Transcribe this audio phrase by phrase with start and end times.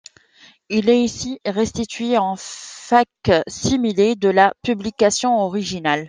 [0.69, 5.99] Il est ici restitué en fac-similé de la publication originale.